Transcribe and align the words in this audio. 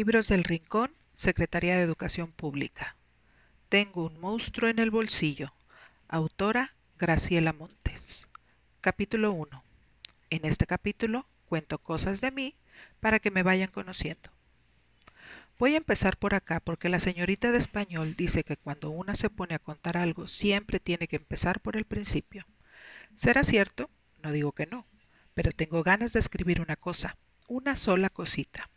Libros 0.00 0.28
del 0.28 0.44
Rincón, 0.44 0.90
Secretaría 1.14 1.76
de 1.76 1.82
Educación 1.82 2.32
Pública. 2.32 2.96
Tengo 3.68 4.06
un 4.06 4.18
monstruo 4.18 4.70
en 4.70 4.78
el 4.78 4.90
bolsillo. 4.90 5.52
Autora 6.08 6.74
Graciela 6.98 7.52
Montes. 7.52 8.26
Capítulo 8.80 9.30
1. 9.32 9.62
En 10.30 10.46
este 10.46 10.66
capítulo 10.66 11.26
cuento 11.44 11.76
cosas 11.76 12.22
de 12.22 12.30
mí 12.30 12.56
para 13.00 13.18
que 13.18 13.30
me 13.30 13.42
vayan 13.42 13.68
conociendo. 13.68 14.30
Voy 15.58 15.74
a 15.74 15.76
empezar 15.76 16.16
por 16.16 16.34
acá 16.34 16.60
porque 16.60 16.88
la 16.88 16.98
señorita 16.98 17.52
de 17.52 17.58
español 17.58 18.14
dice 18.16 18.42
que 18.42 18.56
cuando 18.56 18.88
una 18.88 19.14
se 19.14 19.28
pone 19.28 19.54
a 19.54 19.58
contar 19.58 19.98
algo 19.98 20.26
siempre 20.26 20.80
tiene 20.80 21.08
que 21.08 21.16
empezar 21.16 21.60
por 21.60 21.76
el 21.76 21.84
principio. 21.84 22.46
¿Será 23.14 23.44
cierto? 23.44 23.90
No 24.22 24.32
digo 24.32 24.52
que 24.52 24.64
no, 24.64 24.86
pero 25.34 25.52
tengo 25.52 25.82
ganas 25.82 26.14
de 26.14 26.20
escribir 26.20 26.62
una 26.62 26.76
cosa, 26.76 27.18
una 27.48 27.76
sola 27.76 28.08
cosita 28.08 28.69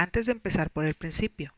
antes 0.00 0.24
de 0.24 0.32
empezar 0.32 0.70
por 0.70 0.86
el 0.86 0.94
principio. 0.94 1.52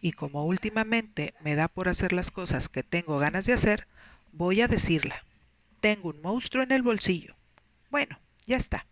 Y 0.00 0.12
como 0.12 0.44
últimamente 0.44 1.32
me 1.40 1.54
da 1.54 1.68
por 1.68 1.88
hacer 1.88 2.12
las 2.12 2.32
cosas 2.32 2.68
que 2.68 2.82
tengo 2.82 3.18
ganas 3.18 3.46
de 3.46 3.52
hacer, 3.52 3.86
voy 4.32 4.62
a 4.62 4.68
decirla. 4.68 5.24
Tengo 5.80 6.10
un 6.10 6.20
monstruo 6.20 6.64
en 6.64 6.72
el 6.72 6.82
bolsillo. 6.82 7.36
Bueno, 7.90 8.18
ya 8.46 8.56
está. 8.56 8.86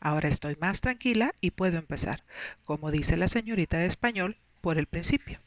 Ahora 0.00 0.30
estoy 0.30 0.56
más 0.58 0.80
tranquila 0.80 1.34
y 1.42 1.50
puedo 1.50 1.76
empezar, 1.76 2.24
como 2.64 2.90
dice 2.90 3.18
la 3.18 3.28
señorita 3.28 3.76
de 3.76 3.86
español, 3.86 4.38
por 4.62 4.78
el 4.78 4.86
principio. 4.86 5.38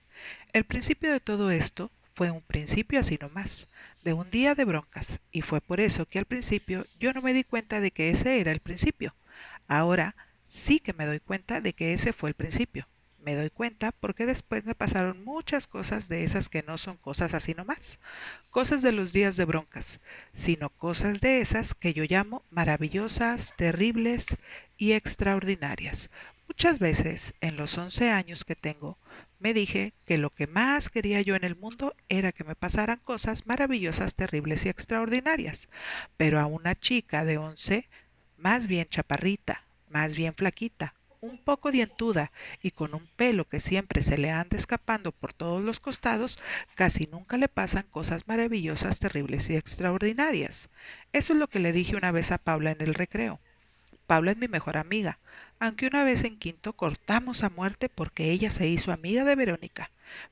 El 0.53 0.65
principio 0.65 1.11
de 1.11 1.19
todo 1.19 1.49
esto 1.49 1.89
fue 2.13 2.29
un 2.29 2.41
principio 2.41 2.99
así 2.99 3.17
nomás, 3.19 3.67
de 4.03 4.13
un 4.13 4.29
día 4.29 4.53
de 4.53 4.65
broncas, 4.65 5.19
y 5.31 5.41
fue 5.41 5.61
por 5.61 5.79
eso 5.79 6.05
que 6.05 6.19
al 6.19 6.25
principio 6.25 6.85
yo 6.99 7.11
no 7.13 7.23
me 7.23 7.33
di 7.33 7.43
cuenta 7.43 7.79
de 7.79 7.89
que 7.89 8.11
ese 8.11 8.39
era 8.39 8.51
el 8.51 8.59
principio. 8.59 9.15
Ahora 9.67 10.15
sí 10.47 10.79
que 10.79 10.93
me 10.93 11.07
doy 11.07 11.19
cuenta 11.19 11.59
de 11.59 11.73
que 11.73 11.93
ese 11.93 12.13
fue 12.13 12.29
el 12.29 12.35
principio 12.35 12.87
me 13.23 13.35
doy 13.35 13.49
cuenta 13.49 13.91
porque 13.91 14.25
después 14.25 14.65
me 14.65 14.75
pasaron 14.75 15.23
muchas 15.23 15.67
cosas 15.67 16.09
de 16.09 16.23
esas 16.23 16.49
que 16.49 16.63
no 16.63 16.77
son 16.77 16.97
cosas 16.97 17.33
así 17.33 17.53
nomás, 17.53 17.99
cosas 18.51 18.81
de 18.81 18.91
los 18.91 19.13
días 19.13 19.35
de 19.35 19.45
broncas, 19.45 19.99
sino 20.33 20.69
cosas 20.69 21.21
de 21.21 21.41
esas 21.41 21.73
que 21.73 21.93
yo 21.93 22.05
llamo 22.07 22.43
maravillosas, 22.49 23.53
terribles 23.55 24.37
y 24.77 24.93
extraordinarias. 24.93 26.09
Muchas 26.47 26.79
veces 26.79 27.35
en 27.41 27.57
los 27.57 27.77
11 27.77 28.09
años 28.11 28.43
que 28.43 28.55
tengo, 28.55 28.97
me 29.39 29.53
dije 29.53 29.93
que 30.05 30.17
lo 30.17 30.31
que 30.31 30.47
más 30.47 30.89
quería 30.89 31.21
yo 31.21 31.35
en 31.35 31.43
el 31.43 31.55
mundo 31.55 31.95
era 32.09 32.31
que 32.31 32.43
me 32.43 32.55
pasaran 32.55 32.99
cosas 33.03 33.45
maravillosas, 33.45 34.15
terribles 34.15 34.65
y 34.65 34.69
extraordinarias. 34.69 35.69
Pero 36.17 36.39
a 36.39 36.45
una 36.45 36.75
chica 36.75 37.23
de 37.23 37.37
11, 37.37 37.87
más 38.37 38.67
bien 38.67 38.87
chaparrita, 38.87 39.63
más 39.89 40.15
bien 40.15 40.33
flaquita, 40.33 40.93
un 41.21 41.37
poco 41.37 41.71
dientuda 41.71 42.31
y 42.61 42.71
con 42.71 42.93
un 42.93 43.05
pelo 43.15 43.47
que 43.47 43.59
siempre 43.59 44.01
se 44.03 44.17
le 44.17 44.31
anda 44.31 44.55
escapando 44.55 45.11
por 45.11 45.33
todos 45.33 45.61
los 45.61 45.79
costados, 45.79 46.39
casi 46.75 47.07
nunca 47.11 47.37
le 47.37 47.49
pasan 47.49 47.83
cosas 47.83 48.27
maravillosas, 48.27 48.99
terribles 48.99 49.49
y 49.49 49.55
extraordinarias. 49.55 50.69
Eso 51.11 51.33
es 51.33 51.39
lo 51.39 51.47
que 51.47 51.59
le 51.59 51.73
dije 51.73 51.95
una 51.95 52.11
vez 52.11 52.31
a 52.31 52.37
Paula 52.37 52.71
en 52.71 52.81
el 52.81 52.93
recreo. 52.93 53.39
Paula 54.07 54.31
es 54.31 54.37
mi 54.37 54.47
mejor 54.47 54.77
amiga, 54.77 55.19
aunque 55.59 55.87
una 55.87 56.03
vez 56.03 56.23
en 56.23 56.39
quinto 56.39 56.73
cortamos 56.73 57.43
a 57.43 57.49
muerte 57.49 57.89
porque 57.89 58.31
ella 58.31 58.49
se 58.49 58.67
hizo 58.67 58.91
amiga 58.91 59.23
de 59.23 59.35
Verónica, 59.35 59.91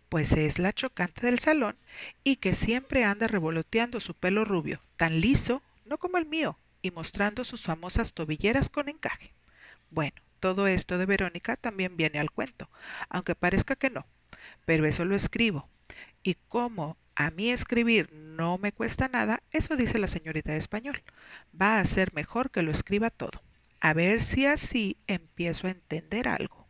pues 0.09 0.31
es 0.31 0.57
la 0.57 0.73
chocante 0.73 1.25
del 1.27 1.39
salón 1.39 1.75
y 2.23 2.37
que 2.37 2.53
siempre 2.53 3.03
anda 3.03 3.27
revoloteando 3.27 3.99
su 3.99 4.13
pelo 4.13 4.45
rubio, 4.45 4.81
tan 4.95 5.19
liso, 5.19 5.61
no 5.85 5.97
como 5.97 6.17
el 6.17 6.25
mío, 6.25 6.57
y 6.81 6.91
mostrando 6.91 7.43
sus 7.43 7.63
famosas 7.63 8.13
tobilleras 8.13 8.69
con 8.69 8.89
encaje. 8.89 9.33
Bueno, 9.91 10.15
todo 10.39 10.67
esto 10.67 10.97
de 10.97 11.05
Verónica 11.05 11.55
también 11.55 11.97
viene 11.97 12.19
al 12.19 12.31
cuento, 12.31 12.69
aunque 13.09 13.35
parezca 13.35 13.75
que 13.75 13.89
no, 13.89 14.05
pero 14.65 14.85
eso 14.85 15.05
lo 15.05 15.15
escribo. 15.15 15.69
Y 16.23 16.35
como 16.47 16.97
a 17.15 17.31
mí 17.31 17.49
escribir 17.51 18.11
no 18.13 18.57
me 18.57 18.71
cuesta 18.71 19.07
nada, 19.07 19.41
eso 19.51 19.75
dice 19.75 19.97
la 19.97 20.07
señorita 20.07 20.51
de 20.51 20.57
español. 20.57 21.03
Va 21.59 21.79
a 21.79 21.85
ser 21.85 22.13
mejor 22.13 22.51
que 22.51 22.61
lo 22.61 22.71
escriba 22.71 23.09
todo. 23.09 23.41
A 23.79 23.93
ver 23.93 24.21
si 24.21 24.45
así 24.45 24.97
empiezo 25.07 25.67
a 25.67 25.71
entender 25.71 26.27
algo. 26.27 26.67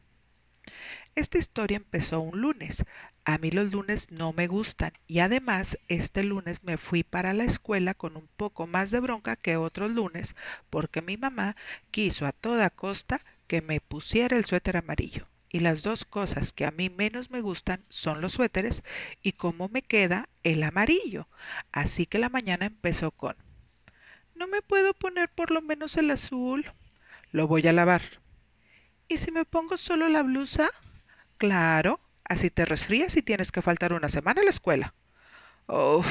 Esta 1.16 1.38
historia 1.38 1.78
empezó 1.78 2.20
un 2.20 2.42
lunes. 2.42 2.86
A 3.26 3.40
mí 3.40 3.50
los 3.50 3.72
lunes 3.72 4.12
no 4.12 4.34
me 4.34 4.48
gustan 4.48 4.94
y 5.08 5.20
además 5.20 5.78
este 5.88 6.24
lunes 6.24 6.64
me 6.64 6.78
fui 6.78 7.04
para 7.04 7.34
la 7.34 7.44
escuela 7.44 7.94
con 7.94 8.16
un 8.16 8.30
poco 8.38 8.68
más 8.68 8.92
de 8.92 9.00
bronca 9.00 9.36
que 9.36 9.58
otros 9.58 9.92
lunes 9.92 10.36
porque 10.70 11.02
mi 11.02 11.18
mamá 11.18 11.56
quiso 11.92 12.26
a 12.26 12.32
toda 12.32 12.70
costa 12.70 13.26
que 13.48 13.62
me 13.62 13.82
pusiera 13.82 14.38
el 14.38 14.46
suéter 14.46 14.78
amarillo. 14.78 15.28
Y 15.50 15.62
las 15.62 15.82
dos 15.82 16.06
cosas 16.06 16.54
que 16.54 16.66
a 16.66 16.72
mí 16.72 16.90
menos 16.90 17.32
me 17.32 17.42
gustan 17.42 17.84
son 17.90 18.22
los 18.22 18.34
suéteres 18.34 18.84
y 19.22 19.34
cómo 19.34 19.70
me 19.70 19.82
queda 19.82 20.30
el 20.44 20.62
amarillo. 20.64 21.28
Así 21.72 22.06
que 22.06 22.20
la 22.20 22.30
mañana 22.30 22.66
empezó 22.66 23.12
con, 23.12 23.36
¿no 24.36 24.48
me 24.48 24.62
puedo 24.62 24.94
poner 24.94 25.30
por 25.30 25.52
lo 25.52 25.62
menos 25.62 25.98
el 25.98 26.12
azul? 26.12 26.66
Lo 27.32 27.48
voy 27.48 27.68
a 27.68 27.74
lavar. 27.74 28.02
¿Y 29.08 29.18
si 29.18 29.32
me 29.32 29.46
pongo 29.46 29.78
solo 29.78 30.08
la 30.10 30.24
blusa? 30.24 30.70
Claro, 31.38 32.00
así 32.26 32.50
te 32.50 32.66
resfrías 32.66 33.16
y 33.18 33.22
tienes 33.22 33.52
que 33.52 33.62
faltar 33.62 33.94
una 33.94 34.10
semana 34.10 34.42
a 34.42 34.44
la 34.44 34.50
escuela. 34.50 34.94
Uf. 35.68 36.08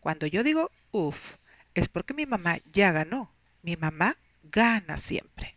Cuando 0.00 0.26
yo 0.26 0.42
digo 0.42 0.70
uf, 0.90 1.36
es 1.74 1.88
porque 1.88 2.14
mi 2.14 2.26
mamá 2.26 2.58
ya 2.72 2.92
ganó. 2.92 3.32
Mi 3.62 3.76
mamá 3.76 4.16
gana 4.42 4.96
siempre. 4.96 5.48